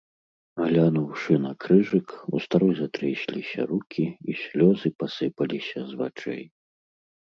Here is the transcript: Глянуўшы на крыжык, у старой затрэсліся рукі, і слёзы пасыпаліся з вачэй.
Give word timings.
Глянуўшы 0.67 1.33
на 1.43 1.51
крыжык, 1.65 2.07
у 2.33 2.41
старой 2.47 2.73
затрэсліся 2.81 3.61
рукі, 3.75 4.05
і 4.09 4.31
слёзы 4.43 4.87
пасыпаліся 5.01 5.79
з 5.95 6.05
вачэй. 6.05 6.43